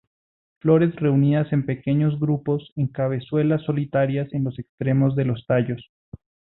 Flores 0.57 0.95
reunidas 0.95 1.53
en 1.53 1.63
pequeños 1.63 2.19
grupos 2.19 2.73
en 2.75 2.87
cabezuelas 2.87 3.61
solitarias 3.65 4.33
en 4.33 4.43
los 4.45 4.57
extremos 4.57 5.15
de 5.15 5.25
los 5.25 5.45
tallos. 5.45 5.91